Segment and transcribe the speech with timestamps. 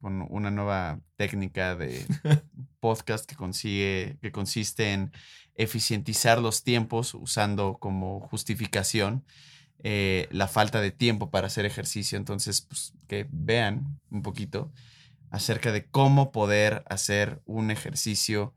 [0.00, 2.04] con una nueva técnica de
[2.80, 5.12] podcast que consigue, que consiste en
[5.54, 9.24] eficientizar los tiempos usando como justificación
[9.84, 12.18] eh, la falta de tiempo para hacer ejercicio.
[12.18, 14.72] Entonces, pues, que vean un poquito
[15.30, 18.54] acerca de cómo poder hacer un ejercicio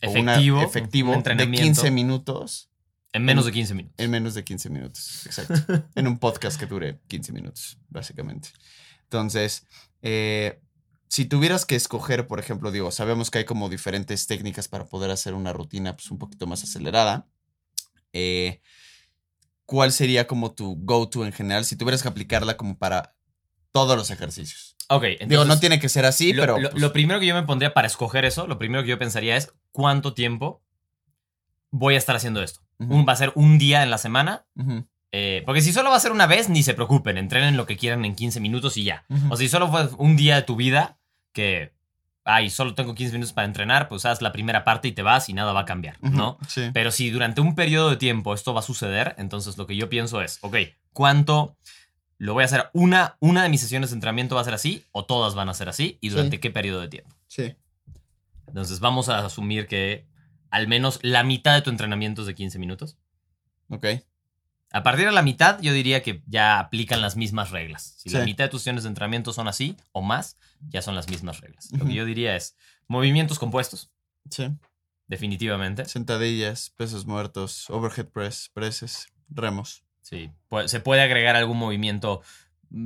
[0.00, 2.70] efectivo, efectivo de 15 minutos.
[3.12, 3.94] En menos de 15 minutos.
[3.98, 5.54] En menos de 15 minutos, exacto.
[5.94, 8.48] en un podcast que dure 15 minutos, básicamente.
[9.14, 9.64] Entonces,
[10.02, 10.60] eh,
[11.06, 15.12] si tuvieras que escoger, por ejemplo, digo, sabemos que hay como diferentes técnicas para poder
[15.12, 17.28] hacer una rutina pues, un poquito más acelerada.
[18.12, 18.60] Eh,
[19.66, 23.14] ¿cuál sería como tu go-to en general si tuvieras que aplicarla como para
[23.70, 24.76] todos los ejercicios?
[24.88, 26.58] Ok, entonces, Digo, no tiene que ser así, lo, pero...
[26.58, 28.98] Lo, pues lo, primero que yo me pondría para escoger eso, lo primero que yo
[28.98, 30.60] pensaría es cuánto tiempo
[31.70, 32.62] voy a estar haciendo esto.
[32.78, 32.94] Uh -huh.
[32.96, 34.44] un, ¿Va a ser un día en la semana?
[34.56, 34.88] Uh -huh.
[35.16, 37.76] Eh, porque si solo va a ser una vez, ni se preocupen, entrenen lo que
[37.76, 39.04] quieran en 15 minutos y ya.
[39.08, 39.32] Uh -huh.
[39.32, 40.98] O si solo fue un día de tu vida
[41.32, 41.72] que
[42.26, 45.28] ay, solo tengo 15 minutos para entrenar, pues haz la primera parte y te vas
[45.28, 46.30] y nada va a cambiar, ¿no?
[46.30, 46.62] Uh -huh, sí.
[46.72, 49.88] Pero si durante un periodo de tiempo esto va a suceder, entonces lo que yo
[49.90, 50.56] pienso es, ok,
[50.94, 51.54] ¿cuánto
[52.16, 52.70] lo voy a hacer?
[52.72, 55.54] ¿Una, una de mis sesiones de entrenamiento va a ser así o todas van a
[55.54, 55.98] ser así?
[56.00, 56.40] ¿Y durante Sí.
[56.40, 57.14] qué periodo de tiempo?
[57.28, 57.54] Sí.
[58.48, 60.06] Entonces vamos a asumir que
[60.50, 62.96] al menos la mitad de tu entrenamiento es de 15 minutos.
[63.68, 63.84] Ok.
[64.74, 67.94] A partir de la mitad, yo diría que ya aplican las mismas reglas.
[67.96, 68.16] Si Sí.
[68.18, 70.36] la mitad de tus sesiones de entrenamiento son así o más,
[70.68, 71.70] ya son las mismas reglas.
[71.70, 72.56] Lo que yo diría es
[72.88, 73.92] movimientos compuestos,
[74.30, 74.48] Sí.
[75.06, 75.84] definitivamente.
[75.84, 79.84] Sentadillas, pesos muertos, overhead press, presses, remos.
[80.02, 80.32] Sí.
[80.66, 82.22] Se puede agregar algún movimiento,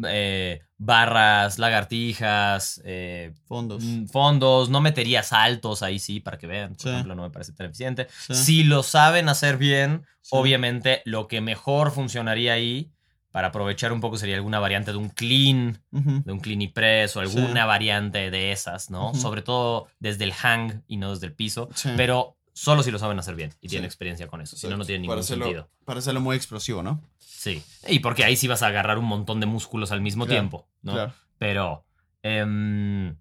[0.09, 3.83] eh, barras, lagartijas, eh, Fondos.
[3.85, 4.71] mm, fondos.
[4.71, 6.71] No metería saltos ahí sí, para que vean.
[6.75, 6.89] Por Sí.
[6.91, 8.09] ejemplo, no me parece tan eficiente.
[8.27, 8.35] Sí.
[8.35, 10.31] Si lo saben hacer bien, Sí.
[10.33, 12.91] obviamente lo que mejor funcionaría ahí
[13.31, 17.15] para aprovechar un poco sería alguna variante de un clean, de un clean y press
[17.17, 19.15] o alguna variante de esas, ¿no?
[19.15, 23.19] Sobre todo desde el hang y no desde el piso, pero solo si lo saben
[23.19, 25.71] hacer bien y tienen experiencia con eso, si no, no tiene Para ningún hacerlo- sentido.
[25.85, 27.01] Para hacerlo muy explosivo, ¿no?
[27.39, 30.41] Sí, y porque ahí sí vas a agarrar un montón de músculos al mismo Claro,
[30.41, 30.95] tiempo, ¿no?
[30.95, 31.15] Claro.
[31.39, 31.87] Pero,
[32.25, 33.17] em,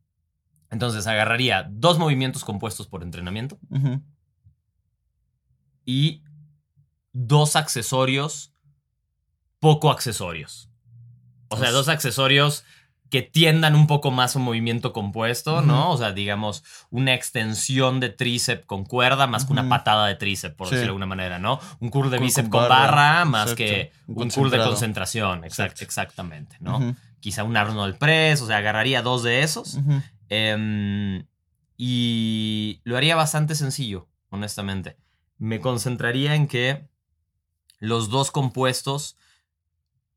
[0.71, 3.59] entonces agarraría dos movimientos compuestos por entrenamiento
[5.85, 6.23] y
[7.13, 8.55] dos accesorios
[9.59, 10.71] poco accesorios.
[11.49, 12.65] O sea, dos accesorios
[13.09, 15.91] que tiendan un poco más un movimiento compuesto, ¿no?
[15.91, 20.55] O sea, digamos, una extensión de tríceps con cuerda más que una patada de tríceps,
[20.55, 20.75] por Sí.
[20.75, 21.59] decirlo de alguna manera, ¿no?
[21.79, 25.43] Un curl de bíceps con con barra, barra, más que Un curl de concentración.
[25.43, 26.95] Exact- exactamente, ¿no?
[27.19, 29.79] Quizá un Arnold Press, o sea, agarraría dos de esos.
[30.29, 31.25] Em,
[31.77, 34.97] y lo haría bastante sencillo, honestamente.
[35.37, 36.87] Me concentraría en que
[37.79, 39.15] los dos compuestos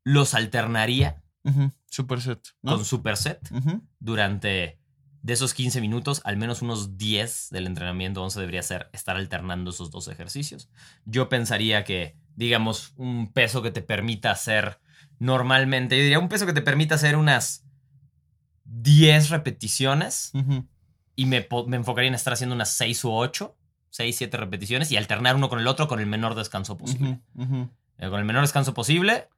[0.03, 1.23] los alternaría.
[1.91, 2.77] Superset, ¿no?
[2.77, 3.83] con superset Ujú.
[3.99, 4.79] durante
[5.23, 9.71] de esos 15 minutos, al menos unos 10 del entrenamiento 11 debería ser estar alternando
[9.71, 10.71] esos dos ejercicios.
[11.05, 14.81] Yo pensaría que, digamos, un peso que te permita hacer
[15.19, 17.67] normalmente, yo diría un peso que te permita hacer unas
[18.65, 20.33] 10 repeticiones
[21.17, 23.57] y me, me enfocaría en estar haciendo unas 6 u 8,
[23.91, 27.21] 6, 7 repeticiones y alternar uno con el otro con el menor descanso posible.
[27.99, 29.29] Eh, con el menor descanso posible,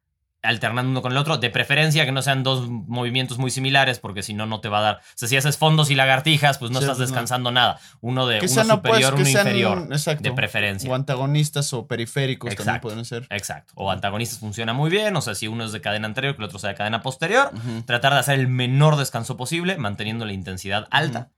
[0.44, 4.24] alternando uno con el otro, de preferencia que no sean dos movimientos muy similares, porque
[4.24, 4.96] si no, no te va a dar.
[4.96, 7.14] O sea, si haces fondos y lagartijas, pues no Sí, estás pues no.
[7.14, 7.78] descansando nada.
[8.00, 9.88] Uno de Que uno sean superior, uno sean- inferior.
[9.92, 10.22] Exacto.
[10.24, 10.90] de preferencia.
[10.90, 13.26] O antagonistas o periféricos también pueden ser.
[13.30, 13.72] Exacto.
[13.76, 16.46] O antagonistas funciona muy bien, o sea, si uno es de cadena anterior, que el
[16.46, 17.50] otro sea de cadena posterior.
[17.86, 21.30] Tratar de hacer el menor descanso posible, manteniendo la intensidad alta.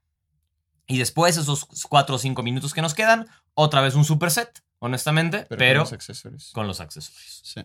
[0.87, 5.45] Y después, esos 4 o 5 minutos que nos quedan, otra vez un superset, honestamente,
[5.49, 6.51] Pero, pero, con los accesorios.
[6.53, 7.41] con los accesorios.
[7.43, 7.61] Sí.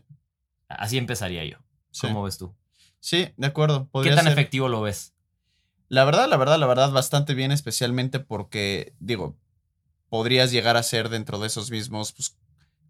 [0.79, 1.59] Así empezaría yo.
[1.91, 2.07] Sí.
[2.07, 2.55] ¿Cómo ves tú?
[3.01, 3.89] Sí, de acuerdo.
[4.03, 5.15] ¿Qué tan ser- efectivo lo ves?
[5.89, 9.37] La verdad, la verdad, la verdad, bastante bien, especialmente porque, digo,
[10.09, 12.37] podrías llegar a hacer dentro de esos mismos, pues,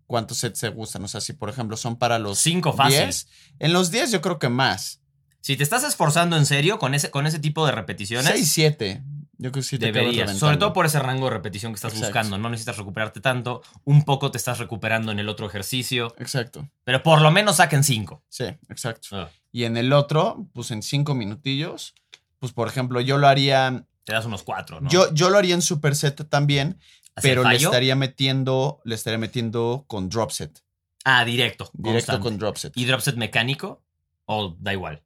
[0.06, 1.04] cuántos sets te gustan.
[1.04, 2.76] O sea, si por ejemplo son para los Cinco.
[2.88, 3.28] 10,
[3.58, 5.00] en los 10 yo creo que más.
[5.40, 9.02] Si te estás esforzando en serio con ese, con ese tipo de repeticiones, 6, 7.
[9.42, 10.36] Yo creo que sí te deberías.
[10.36, 12.08] Sobre todo por ese rango de repetición que estás Exacto.
[12.08, 12.36] buscando.
[12.36, 13.62] No necesitas recuperarte tanto.
[13.84, 16.14] Un poco te estás recuperando en el otro ejercicio.
[16.18, 16.68] Exacto.
[16.84, 18.22] Pero por lo menos saquen cinco.
[18.28, 19.08] Sí, exacto.
[19.12, 21.94] Ah, Y en el otro, pues en 5 minutillos,
[22.38, 23.86] pues por ejemplo, yo lo haría.
[24.04, 24.90] te das unos cuatro, ¿no?
[24.90, 26.78] Yo, yo lo haría en superset también,
[27.16, 30.62] ¿Hacia el pero le estaría metiendo, le estaría metiendo con drop set.
[31.04, 31.70] Ah, directo.
[31.72, 32.22] Directo constante.
[32.22, 32.72] con drop set.
[32.76, 33.82] ¿Y dropset mecánico?
[34.26, 35.02] ¿O da igual?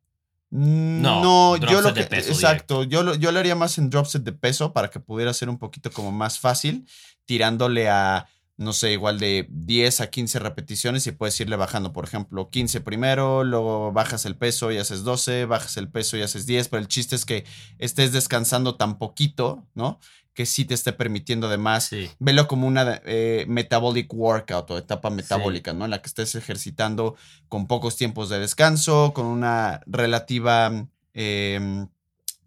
[0.56, 2.03] No, No, yo lo que.
[2.03, 4.89] de peso exacto, yo lo, yo lo haría más en drop set de peso para
[4.89, 6.87] que pudiera ser un poquito como más fácil,
[7.25, 12.05] tirándole a, no sé, igual de 10 a 15 repeticiones y puedes irle bajando, por
[12.05, 16.47] ejemplo, 15 primero, luego bajas el peso y haces 12, bajas el peso y haces
[16.47, 17.45] 10, pero el chiste es que
[17.79, 19.99] estés descansando tan poquito, ¿no?
[20.35, 22.11] Que sí te esté permitiendo además Sí.
[22.19, 25.85] Velo como una eh, metabolic workout o etapa metabólica, ¿no?
[25.85, 27.15] En la que estés ejercitando
[27.49, 31.87] con pocos tiempos de descanso, con una relativa eh,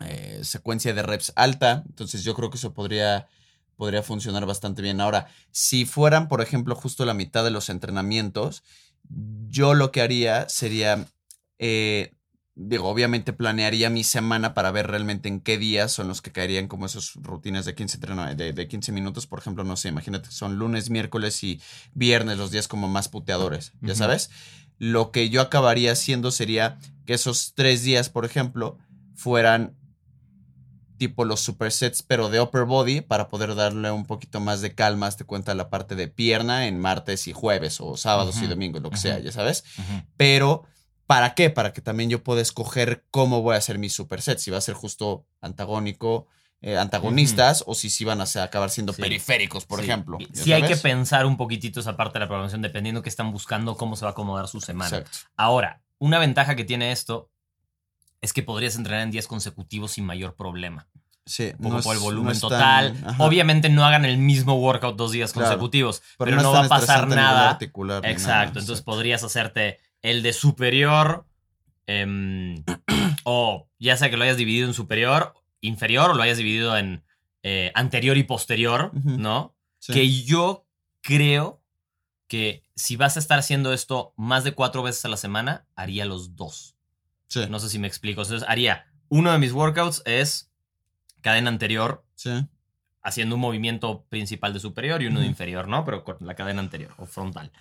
[0.02, 1.84] eh, secuencia de reps alta.
[1.88, 3.28] Entonces yo creo que eso podría,
[3.78, 5.00] podría funcionar bastante bien.
[5.00, 8.64] Ahora, si fueran, por ejemplo, justo la mitad de los entrenamientos,
[9.50, 11.06] yo lo que haría sería...
[11.58, 12.12] eh,
[12.60, 16.68] Digo, obviamente planearía mi semana para ver realmente en qué días son los que caerían
[16.68, 19.28] como esas rutinas de 15, entrena- de, de 15 minutos.
[19.28, 21.62] Por ejemplo, no sé, imagínate, son lunes, miércoles y
[21.94, 24.32] viernes los días como más puteadores, ya sabes.
[24.80, 28.80] Lo que yo acabaría haciendo sería que esos tres días, por ejemplo,
[29.14, 29.76] fueran
[30.98, 35.12] tipo los supersets, pero de upper body, para poder darle un poquito más de calma,
[35.12, 38.90] te cuenta la parte de pierna en martes y jueves, o sábados y domingos, lo
[38.90, 39.64] que sea, ya sabes
[40.18, 40.64] pero
[41.08, 41.50] ¿para qué?
[41.50, 44.62] Para que también yo pueda escoger cómo voy a hacer mi superset, si va a
[44.62, 46.28] ser justo antagónico,
[46.62, 49.02] eh, antagonistas, o si sí van a acabar siendo Sí.
[49.02, 49.86] periféricos, por Sí.
[49.86, 50.18] ejemplo.
[50.20, 53.10] Y ¿ya Sí hay que pensar un poquitito esa parte de la programación dependiendo qué
[53.10, 54.98] están buscando, cómo se va a acomodar su semana.
[54.98, 55.18] Exacto.
[55.36, 57.30] Ahora, una ventaja que tiene esto
[58.22, 60.88] es que podrías entrenar en días consecutivos sin mayor problema.
[61.28, 63.16] Sí, Un poco no por el volumen no es tan- total.
[63.20, 65.50] Obviamente no hagan el mismo workout dos días Claro.
[65.50, 67.50] consecutivos, pero, es no, va a pasar nada.
[67.52, 68.92] articular Exacto, nada, entonces exacto.
[68.92, 71.26] podrías hacerte el de superior,
[71.86, 72.64] em,
[73.24, 77.04] o ya sea que lo hayas dividido en superior, inferior, o lo hayas dividido en
[77.44, 78.92] eh, anterior y posterior.
[78.94, 79.56] ¿no?
[79.80, 79.94] Sí.
[79.94, 80.66] Que yo
[81.02, 81.62] creo
[82.28, 86.06] que si vas a estar haciendo esto más de cuatro veces a la semana, haría
[86.06, 86.76] los dos.
[87.28, 88.22] Sí, No sé si me explico.
[88.22, 90.52] Entonces haría, uno de mis workouts es
[91.22, 92.32] cadena anterior, sí.
[93.02, 95.84] haciendo un movimiento principal de superior y uno de inferior, ¿no?
[95.84, 97.52] Pero con la cadena anterior o frontal.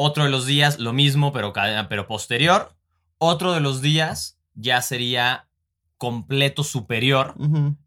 [0.00, 1.52] Otro de los días, lo mismo, pero,
[1.88, 2.72] pero posterior.
[3.18, 5.48] Otro de los días ya sería
[5.96, 7.34] completo superior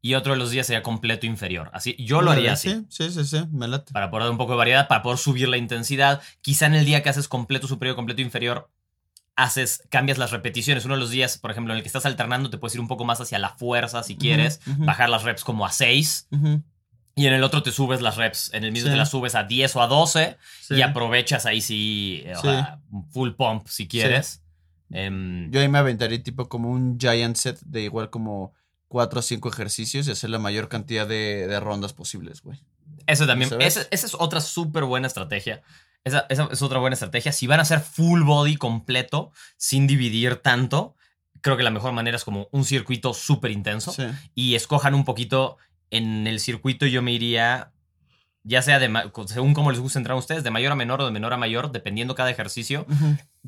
[0.01, 1.69] y otro de los días sería completo inferior.
[1.71, 2.85] Así, yo lo haría así.
[2.89, 3.93] Sí, sí, sí, sí, me late.
[3.93, 6.21] Para poder dar un poco de variedad, para poder subir la intensidad.
[6.41, 8.69] Quizá en el día que haces completo superior, completo inferior,
[9.37, 10.83] haces, cambias las repeticiones.
[10.83, 12.89] Uno de los días, por ejemplo, en el que estás alternando, te puedes ir un
[12.89, 16.27] poco más hacia la fuerza si quieres, bajar las reps como a 6.
[16.31, 16.61] Ujú.
[17.21, 18.51] Y en el otro te subes las reps.
[18.53, 18.93] En el mismo Sí.
[18.93, 20.75] te las subes a 10 o a 12 Sí.
[20.75, 22.79] y aprovechas ahí sí, o sea,
[23.11, 24.41] full pump si quieres.
[24.91, 28.53] Em, Yo ahí me aventaría tipo como un giant set de igual como
[28.87, 32.59] cuatro o cinco ejercicios y hacer la mayor cantidad de, de rondas posibles, güey.
[33.07, 35.61] Eso también, esa, esa es otra súper buena estrategia.
[36.03, 37.31] Esa, esa es otra buena estrategia.
[37.31, 40.95] Si van a hacer full body completo, sin dividir tanto,
[41.41, 43.91] creo que la mejor manera es como un circuito súper intenso.
[43.93, 44.03] Sí.
[44.35, 45.57] Y escojan un poquito
[45.91, 47.71] en el circuito, yo me iría,
[48.43, 48.91] ya sea de,
[49.27, 51.37] según cómo les gusta entrar a ustedes, de mayor a menor o de menor a
[51.37, 52.87] mayor, dependiendo cada ejercicio,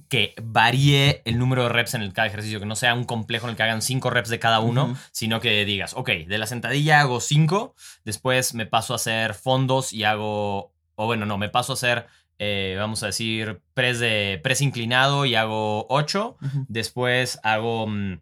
[0.10, 3.48] que varíe el número de reps en el cada ejercicio, que no sea un complejo
[3.48, 6.46] en el que hagan cinco reps de cada uno, sino que digas, ok, de la
[6.46, 11.50] sentadilla hago cinco, después me paso a hacer fondos y hago, o bueno, no, me
[11.50, 12.08] paso a hacer,
[12.40, 16.66] eh, vamos a decir, press, de, press inclinado y hago ocho, Ujú.
[16.68, 18.20] después hago, mm,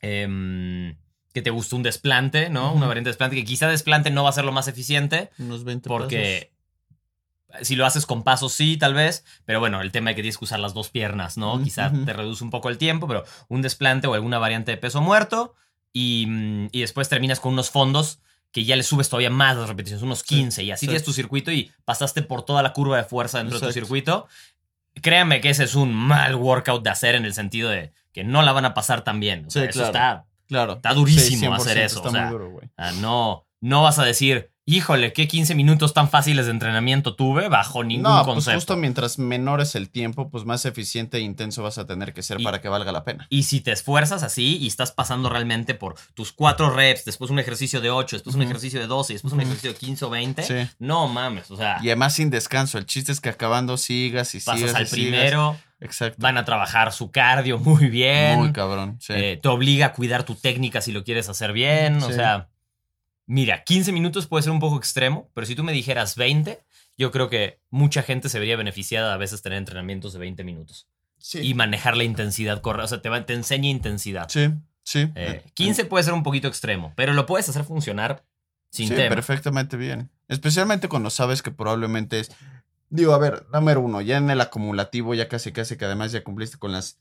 [0.00, 0.96] em,
[1.38, 2.72] que te gustó un desplante, ¿no?
[2.72, 5.64] Una variante de desplante, que quizá desplante no va a ser lo más eficiente, Unos
[5.64, 6.52] 20 porque
[7.62, 9.24] si lo haces con pasos, sí, tal vez.
[9.46, 11.62] Pero bueno, el tema de que tienes que usar las dos piernas, ¿no?
[11.62, 15.00] Quizá te reduce un poco el tiempo, pero un desplante o alguna variante de peso
[15.00, 15.54] muerto.
[15.92, 18.20] Y, mm, y después terminas con unos fondos
[18.52, 20.62] que ya le subes todavía más las repeticiones, unos Sí, 15.
[20.62, 20.86] y así sí.
[20.86, 23.86] tienes tu circuito y pasaste por toda la curva de fuerza dentro de tu Exacto.
[23.86, 24.28] circuito.
[25.00, 28.42] Créanme que ese es un mal workout de hacer en el sentido de que no
[28.42, 29.46] la van a pasar tan bien.
[29.46, 29.86] O Sí, eso claro.
[29.86, 30.74] está Claro.
[30.74, 32.68] Está durísimo hacer eso, Está o sea, muy duro, güey.
[32.76, 37.48] Ah, no, no vas a decir, híjole, qué 15 minutos tan fáciles de entrenamiento tuve
[37.48, 38.56] bajo ningún No, pues concepto.
[38.58, 42.22] justo mientras menor es el tiempo, pues más eficiente e intenso vas a tener que
[42.22, 43.26] ser Y- para que valga la pena.
[43.30, 47.38] Y si te esfuerzas así y estás pasando realmente por tus cuatro reps, después un
[47.38, 50.42] ejercicio de 8, después un ejercicio de 12, después un ejercicio de 15 o 20,
[50.42, 50.70] Sí.
[50.78, 52.76] no mames, o sea, Y además sin descanso.
[52.78, 54.74] El chiste es que acabando sigas y pasas sigas.
[54.76, 55.56] al y sigas.
[55.80, 56.16] Exacto.
[56.20, 58.38] van a trabajar su cardio muy bien.
[58.38, 58.96] Muy cabrón.
[59.00, 59.12] Sí.
[59.14, 62.02] Eh, te obliga a cuidar tu técnica si lo quieres hacer bien.
[62.02, 62.48] O sea,
[63.26, 66.58] mira, 15 minutos puede ser un poco extremo, pero si tú me dijeras 20,
[66.96, 70.88] yo creo que mucha gente se vería beneficiada a veces tener entrenamientos de 20 minutos
[71.18, 71.40] sí.
[71.40, 72.84] y manejar la intensidad correcta.
[72.84, 74.28] O sea, te, va- te enseña intensidad.
[74.28, 74.50] sí,
[74.82, 75.10] sí.
[75.14, 78.24] Eh, 15 puede ser un poquito extremo, pero lo puedes hacer funcionar
[78.70, 79.14] sin sí, tema.
[79.14, 80.10] perfectamente bien.
[80.28, 82.30] Especialmente cuando sabes que probablemente es.
[82.90, 86.24] Digo, a ver, número uno, ya en el acumulativo, ya casi casi que además ya
[86.24, 86.98] cumpliste con las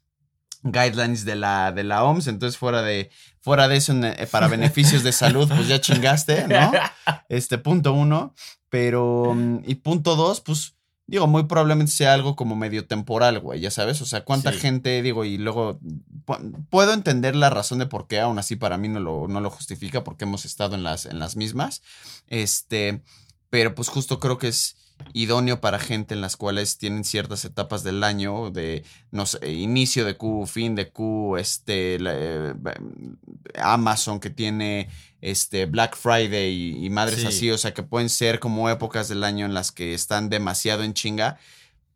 [0.63, 5.03] guidelines de la, de la OMS, entonces fuera de, fuera de eso, eh, para beneficios
[5.03, 6.71] de salud, pues ya chingaste, ¿no?
[7.29, 8.33] Este punto uno.
[8.69, 10.75] Pero, mm, y punto dos, pues,
[11.05, 14.01] digo, muy probablemente sea algo como medio temporal, güey, ya sabes.
[14.01, 14.59] O sea, cuánta Sí.
[14.59, 15.79] gente, digo, y luego
[16.25, 19.39] pu- puedo entender la razón de por qué, aún así para mí no lo, no
[19.39, 21.81] lo justifica, porque hemos estado en las, en las mismas.
[22.27, 23.03] Este,
[23.49, 24.75] pero pues justo creo que es
[25.13, 30.05] idóneo para gente en las cuales tienen ciertas etapas del año de no sé, inicio
[30.05, 32.53] de Q, fin de Q, este la, eh,
[33.61, 34.89] Amazon que tiene
[35.21, 37.27] este Black Friday y, y madres Sí.
[37.27, 40.83] así, o sea, que pueden ser como épocas del año en las que están demasiado
[40.83, 41.37] en chinga.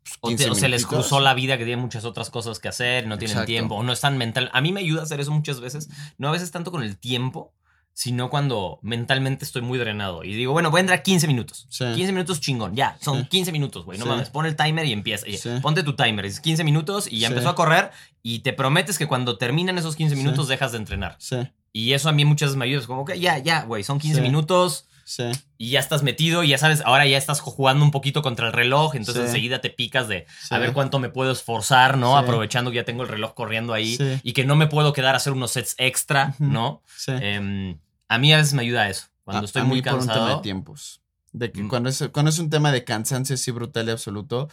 [0.02, 2.58] pues, O, te- 15 o se les cruzó la vida que tienen muchas otras cosas
[2.58, 3.46] que hacer, no tienen Exacto.
[3.46, 4.50] tiempo, o no están mental.
[4.52, 6.98] A mí me ayuda a hacer eso muchas veces, no a veces tanto con el
[6.98, 7.52] tiempo,
[7.94, 11.66] sino cuando mentalmente estoy muy drenado y digo, bueno, voy a entrar 15 minutos.
[11.68, 11.84] Sí.
[11.94, 13.28] 15 minutos chingón, ya, son Sí.
[13.28, 14.10] 15 minutos, güey, no Sí.
[14.10, 15.26] mames, pon el timer y empieza.
[15.60, 17.90] Ponte tu timer, es 15 minutos y ya empezó a correr
[18.22, 21.16] y te prometes que cuando terminan esos 15 minutos dejas de entrenar.
[21.72, 23.98] Y eso a mí muchas veces me ayuda, es como que ya, ya, güey, son
[23.98, 24.22] 15 Sí.
[24.22, 25.24] minutos sí,
[25.58, 28.52] y ya estás metido y ya sabes, ahora ya estás jugando un poquito contra el
[28.52, 29.28] reloj, entonces Sí.
[29.28, 30.54] enseguida te picas de sí.
[30.54, 32.16] a ver cuánto me puedo esforzar, ¿no?
[32.18, 35.18] Aprovechando que ya tengo el reloj corriendo ahí y que no me puedo quedar a
[35.18, 36.34] hacer unos sets extra.
[36.38, 36.82] ¿no?
[36.96, 37.12] Sí.
[37.20, 37.78] Em,
[38.08, 39.06] a mí a veces me ayuda eso.
[39.24, 40.36] Cuando A- estoy a muy mí por un tema cansado.
[40.36, 41.00] de tiempos.
[41.32, 41.68] De que Mm.
[41.68, 44.48] cuando es, cuando es un tema de cansancio así brutal y absoluto,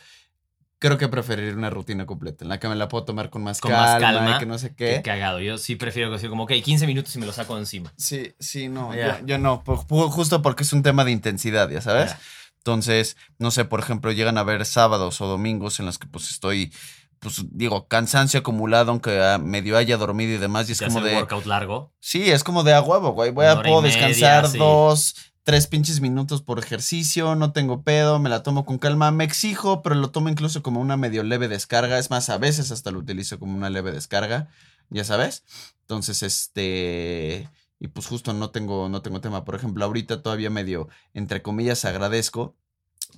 [0.79, 3.59] creo que preferiría una rutina completa en la que me la puedo tomar con más,
[3.61, 5.01] Con más calma, calma, y que no sé Qué qué.
[5.03, 5.39] cagado.
[5.41, 7.93] Yo sí prefiero decir como, ok, 15 minutos y me lo saco encima.
[7.97, 9.77] Sí, sí, no, yo, yo no, por-
[10.09, 12.15] justo porque es un tema de intensidad, ya sabes.
[12.57, 16.29] Entonces, no sé, por ejemplo, llegan a haber sábados o domingos en los que pues
[16.29, 16.73] estoy,
[17.19, 21.15] pues digo, cansancio acumulado, aunque ah, medio haya dormido y demás, y es como de...
[21.15, 21.93] workout largo.
[21.99, 23.31] Sí, es como de a huevo, güey.
[23.31, 24.57] Voy a puedo media, descansar sí.
[24.57, 25.15] dos,
[25.49, 29.81] tres pinches minutos por ejercicio, no tengo pedo, me la tomo con calma, me exijo,
[29.81, 31.97] pero lo tomo incluso como una medio leve descarga.
[31.97, 34.49] Es más, a veces hasta lo utilizo como una leve descarga,
[34.91, 35.43] ya sabes.
[35.81, 37.49] Entonces, este.
[37.79, 39.43] Y pues justo no tengo, no tengo tema.
[39.43, 42.55] Por ejemplo, ahorita todavía medio, entre comillas, agradezco.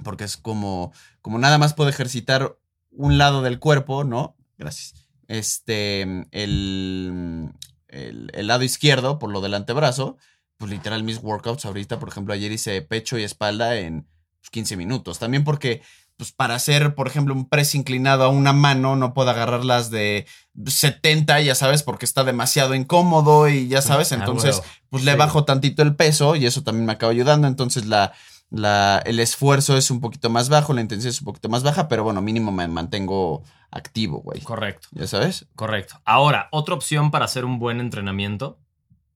[0.02, 2.58] Porque es como, como nada más puedo ejercitar
[2.92, 4.38] un lado del cuerpo, ¿no?
[4.58, 4.94] Gracias.
[5.28, 7.52] Este, el,
[7.90, 10.16] el, el lado izquierdo, por lo del antebrazo,
[10.62, 14.04] pues literal mis workouts ahorita, por ejemplo, ayer hice pecho y espalda en
[14.40, 15.18] pues, 15 minutos.
[15.18, 15.82] También porque,
[16.18, 20.28] pues para hacer, por ejemplo, un press inclinado a una mano, no puedo agarrarlas de
[20.64, 25.46] 70, ya sabes, porque está demasiado incómodo y ya sabes, Ah, entonces, pues le bajo
[25.46, 27.48] tantito el peso y eso también me acaba ayudando.
[27.48, 28.14] Entonces la,
[28.52, 31.88] la, el esfuerzo es un poquito más bajo, la intensidad es un poquito más baja,
[31.88, 33.42] pero bueno, mínimo me mantengo
[33.72, 34.42] activo, güey.
[34.42, 34.90] Correcto.
[34.92, 35.48] ¿Ya sabes?
[35.56, 36.00] Correcto.
[36.06, 38.60] Ahora, otra opción para hacer un buen entrenamiento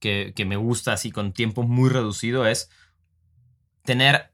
[0.06, 2.70] que, que me gusta así con tiempo muy reducido es
[3.84, 4.32] tener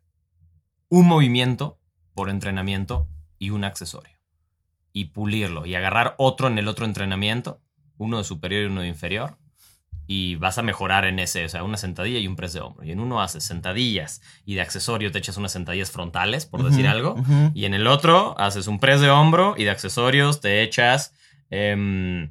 [0.89, 1.79] un movimiento
[2.13, 3.07] por entrenamiento
[3.39, 4.17] y un accesorio.
[4.91, 7.61] Y pulirlo y agarrar otro en el otro entrenamiento,
[7.95, 9.37] uno de superior y uno de inferior.
[10.07, 12.83] Y vas a mejorar en ese, o sea, una sentadilla y un press de hombro.
[12.83, 16.85] Y en uno haces sentadillas y de accesorio te echas unas sentadillas frontales, por decir
[16.85, 17.15] algo.
[17.53, 21.13] Y en el otro haces un press de hombro y de accesorios te echas.
[21.49, 22.29] em,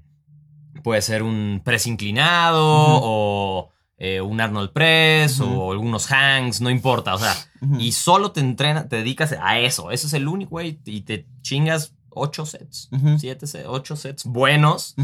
[0.82, 3.70] puede ser un press inclinado o
[4.02, 7.14] eh, un Arnold Press o algunos hangs, no importa.
[7.14, 7.36] O sea,
[7.78, 9.90] y solo te entrenas, te dedicas a eso.
[9.90, 10.80] Eso es el único, güey.
[10.86, 14.94] Y te chingas ocho sets, siete sets, ocho sets buenos,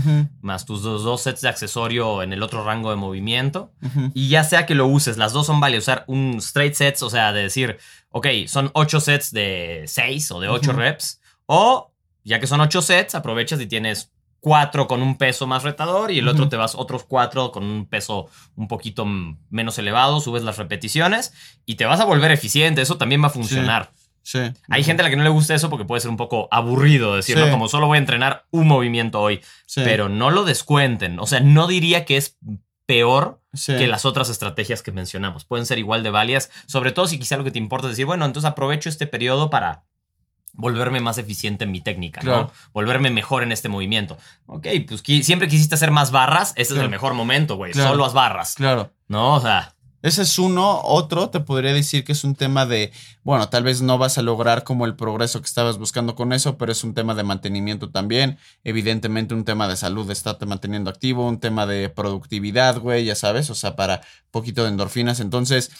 [0.41, 3.73] más tus dos, dos sets de accesorio en el otro rango de movimiento.
[4.15, 5.85] Y ya sea que lo uses, las dos son válidas.
[5.85, 7.79] Usar un straight sets, o sea, de decir,
[8.11, 11.21] ok, son ocho sets de seis o de ocho reps.
[11.45, 11.93] O,
[12.25, 16.19] ya que son ocho sets, aprovechas y tienes cuatro con un peso más retador y
[16.21, 19.05] el otro te vas otros cuatro con un peso un poquito
[19.51, 21.33] menos elevado, subes las repeticiones
[21.65, 22.83] y te vas a volver eficiente.
[22.83, 23.93] Eso también va a funcionar.
[24.23, 24.41] Sí.
[24.69, 27.15] Hay gente a la que no le gusta eso porque puede ser un poco aburrido
[27.17, 27.45] decir, Sí.
[27.45, 27.51] ¿no?
[27.51, 29.41] Como solo voy a entrenar un movimiento hoy
[29.77, 31.19] pero no lo descuenten.
[31.21, 32.37] O sea, no diría que es
[32.87, 33.75] peor Sí.
[33.77, 35.45] que las otras estrategias que mencionamos.
[35.45, 38.05] Pueden ser igual de válidas, sobre todo si quizá lo que te importa es decir,
[38.07, 39.86] bueno, entonces aprovecho este periodo para
[40.57, 42.51] volverme más eficiente en mi técnica, ¿no?
[42.73, 44.17] Volverme mejor en este movimiento.
[44.47, 46.85] Ok, pues qui- siempre quisiste hacer más barras, ese es Claro.
[46.85, 47.73] el mejor momento, güey.
[47.73, 47.91] Claro.
[47.91, 48.55] Solo haz barras.
[48.55, 48.93] Claro.
[49.09, 49.35] ¿No?
[49.35, 49.73] O sea,
[50.03, 50.83] Ese es uno.
[50.85, 52.93] Otro, te podría decir que es un tema de,
[53.25, 56.57] bueno, tal vez no vas a lograr como el progreso que estabas buscando con eso,
[56.59, 58.39] pero es un tema de mantenimiento también.
[58.63, 63.17] Evidentemente un tema de salud, de estarte manteniendo activo, un tema de productividad, güey, ya
[63.17, 65.19] sabes, o sea, para poquito de endorfinas.
[65.19, 65.73] Entonces,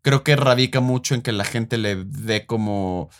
[0.00, 3.10] creo que radica mucho en que la gente le dé como...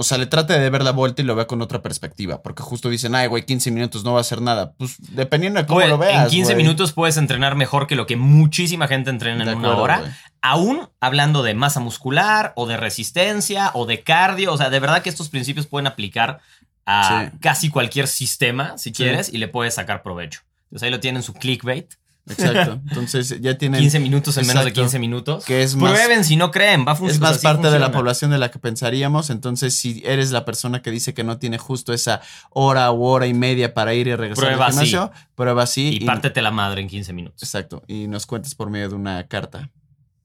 [0.00, 2.42] O sea, le trate de ver la vuelta y lo vea con otra perspectiva.
[2.42, 4.72] Porque justo dicen, ay, güey, 15 minutos no va a hacer nada.
[4.72, 6.24] Pues dependiendo de cómo güey, lo veas.
[6.24, 6.64] en 15 güey.
[6.64, 9.98] minutos puedes entrenar mejor que lo que muchísima gente entrena De en una hora.
[10.00, 10.10] güey.
[10.42, 15.02] aún hablando de masa muscular o de resistencia o de cardio, o sea, de verdad
[15.02, 16.40] que estos principios pueden aplicar
[16.86, 17.38] a Sí.
[17.40, 18.94] casi cualquier sistema, si Sí.
[18.94, 20.40] quieres, y le puedes sacar provecho.
[20.64, 21.94] Entonces ahí lo tienen su clickbait.
[22.30, 22.80] Exacto.
[22.88, 23.80] Entonces ya tienen...
[23.80, 24.82] 15 minutos en menos de Exacto.
[24.82, 25.44] 15 minutos.
[25.44, 27.32] Que es más- Prueben si no creen, va a Es funcionar.
[27.32, 29.30] más parte de la población de la que pensaríamos.
[29.30, 32.20] Entonces, si eres la persona que dice que no tiene justo esa
[32.50, 35.98] hora u hora y media para ir y regresar Prueba al gimnasio, prueba así.
[36.00, 37.42] Y pártete la madre en 15 minutos.
[37.42, 37.82] Exacto.
[37.86, 39.70] Y nos cuentes por medio de una carta.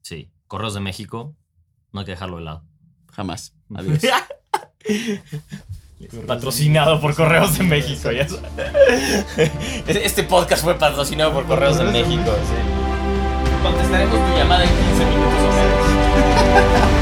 [0.02, 0.30] Sí.
[0.46, 1.34] Correos de México,
[1.92, 2.64] no hay que dejarlo de lado.
[3.12, 3.54] Jamás.
[3.74, 3.98] Adiós.
[6.26, 8.10] Patrocinado por Correos de México.
[8.12, 8.26] ya.
[9.86, 12.24] Este podcast fue patrocinado por Correos de México.
[12.24, 13.62] sí.
[13.62, 16.95] Contestaremos tu llamada en 15 minutos o menos.